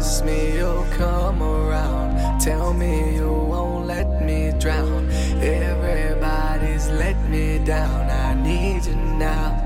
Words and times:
Promise 0.00 0.22
me 0.22 0.56
you'll 0.56 0.86
come 0.96 1.42
around. 1.42 2.40
Tell 2.40 2.72
me 2.72 3.16
you 3.16 3.30
won't 3.30 3.86
let 3.86 4.24
me 4.24 4.50
drown. 4.58 5.10
Everybody's 5.42 6.88
let 6.88 7.22
me 7.28 7.58
down. 7.58 8.08
I 8.08 8.32
need 8.32 8.86
you 8.86 8.96
now. 8.96 9.59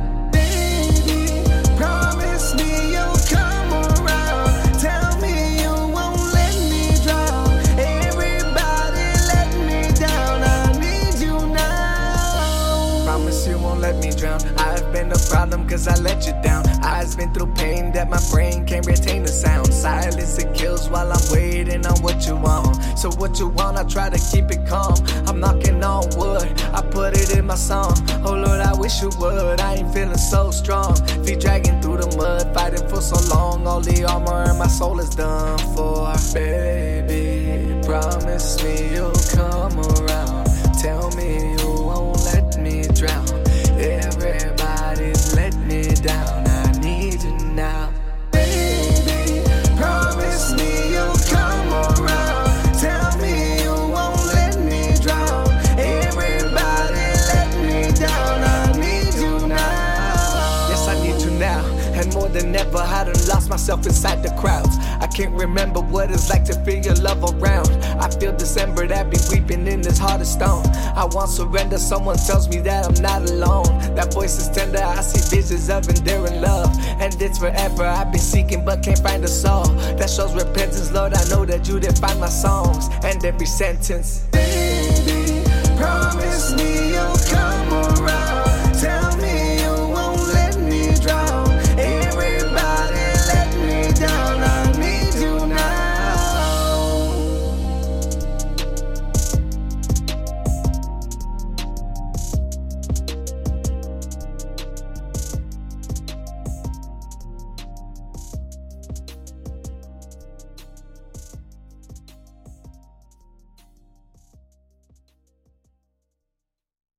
Let 13.85 14.03
me 14.03 14.11
drown. 14.11 14.41
I've 14.57 14.91
been 14.95 15.13
a 15.13 15.19
problem 15.29 15.69
cause 15.69 15.87
I 15.87 15.97
let 15.97 16.27
you 16.27 16.33
down. 16.43 16.65
I've 16.83 17.15
been 17.19 17.35
through 17.35 17.53
pain 17.53 17.93
that 17.93 18.09
my 18.09 18.21
brain 18.33 18.65
can't 18.65 18.87
retain 18.87 19.23
the 19.25 19.29
sound. 19.29 19.75
Silence 19.75 20.39
it 20.39 20.55
kills 20.55 20.89
while 20.89 21.13
I'm 21.13 21.27
waiting 21.31 21.85
on 21.85 22.01
what 22.01 22.27
you 22.27 22.35
want. 22.35 22.83
So 22.99 23.11
what 23.21 23.39
you 23.39 23.49
want, 23.49 23.77
I 23.77 23.85
try 23.85 24.09
to 24.09 24.21
keep 24.31 24.47
it 24.51 24.67
calm. 24.67 24.97
I'm 25.29 25.39
knocking 25.39 25.85
on 25.85 26.09
wood, 26.17 26.49
I 26.73 26.81
put 26.81 27.13
it 27.21 27.37
in 27.37 27.45
my 27.45 27.57
song. 27.57 27.95
Oh 28.25 28.35
Lord, 28.45 28.61
I 28.61 28.73
wish 28.75 29.03
you 29.03 29.11
would. 29.21 29.61
I 29.61 29.75
ain't 29.75 29.93
feeling 29.93 30.17
so 30.33 30.51
strong. 30.51 30.97
Feet 31.25 31.41
dragging 31.41 31.79
through 31.83 31.99
the 31.99 32.17
mud, 32.17 32.55
fighting 32.55 32.89
for 32.89 33.03
so 33.03 33.19
long. 33.35 33.67
All 33.67 33.83
the 33.83 34.05
armor 34.05 34.51
in 34.51 34.57
my 34.57 34.69
soul 34.69 34.99
is 34.99 35.11
done 35.11 35.59
for. 35.75 36.11
Baby, 36.33 37.87
promise 37.87 38.65
me 38.65 38.95
you'll 38.95 39.21
come 39.37 39.79
around. 39.79 40.47
Tell 40.81 41.11
me 41.17 41.64
And 62.05 62.13
more 62.13 62.29
than 62.29 62.55
ever, 62.55 62.77
I 62.77 63.05
done 63.05 63.15
lost 63.29 63.49
myself 63.49 63.87
inside 63.87 64.23
the 64.23 64.29
crowds. 64.39 64.77
I 65.01 65.07
can't 65.07 65.33
remember 65.33 65.81
what 65.81 66.11
it's 66.11 66.29
like 66.29 66.45
to 66.45 66.55
feel 66.61 66.85
your 66.85 66.97
love 66.97 67.25
around. 67.25 67.71
I 67.99 68.11
feel 68.11 68.37
December 68.37 68.87
that 68.87 69.09
be 69.09 69.17
weeping 69.31 69.67
in 69.67 69.81
this 69.81 69.97
heart 69.97 70.21
of 70.21 70.27
stone. 70.27 70.67
I 70.95 71.07
want 71.07 71.31
surrender, 71.31 71.79
someone 71.79 72.19
tells 72.19 72.47
me 72.47 72.59
that 72.59 72.85
I'm 72.85 73.03
not 73.03 73.31
alone. 73.31 73.79
That 73.95 74.13
voice 74.13 74.37
is 74.37 74.51
tender, 74.51 74.83
I 74.83 75.01
see 75.01 75.35
visions 75.35 75.71
of 75.71 75.89
enduring 75.89 76.43
love. 76.43 76.77
And 77.01 77.17
it's 77.23 77.39
forever, 77.39 77.85
I've 77.85 78.13
been 78.13 78.21
seeking 78.21 78.67
but 78.67 78.83
can't 78.83 78.99
find 78.99 79.25
a 79.25 79.29
soul. 79.29 79.65
That 79.97 80.11
shows 80.11 80.35
repentance, 80.35 80.93
Lord. 80.93 81.15
I 81.15 81.27
know 81.31 81.47
that 81.47 81.67
you 81.67 81.81
did 81.81 81.97
find 81.97 82.21
my 82.21 82.29
songs 82.29 82.91
and 83.03 83.25
every 83.25 83.47
sentence. 83.47 84.27
Baby, 84.31 85.43
promise 85.79 86.53
me. 86.55 86.74